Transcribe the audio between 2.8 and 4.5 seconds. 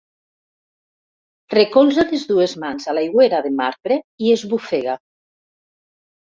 a l'aigüera de marbre i